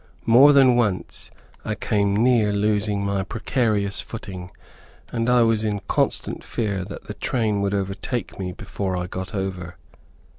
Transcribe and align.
More 0.25 0.51
than 0.51 0.75
once 0.75 1.29
I 1.63 1.75
came 1.75 2.15
near 2.23 2.51
losing 2.51 3.05
my 3.05 3.21
precarious 3.21 4.01
footing, 4.01 4.49
and 5.11 5.29
I 5.29 5.43
was 5.43 5.63
in 5.63 5.79
constant 5.87 6.43
fear 6.43 6.83
that 6.85 7.03
the 7.03 7.13
train 7.13 7.61
would 7.61 7.75
overtake 7.75 8.39
me 8.39 8.51
before 8.51 8.97
I 8.97 9.05
got 9.05 9.35
over. 9.35 9.77